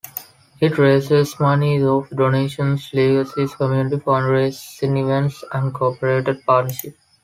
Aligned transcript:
It 0.59 0.79
raises 0.79 1.39
money 1.39 1.77
through 1.77 2.07
donations, 2.15 2.89
legacies, 2.91 3.53
community 3.53 3.97
fundraising, 3.97 4.99
events 4.99 5.43
and 5.51 5.71
corporate 5.71 6.43
partnerships. 6.43 6.97